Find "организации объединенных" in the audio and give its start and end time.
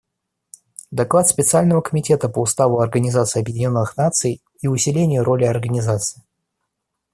2.79-3.97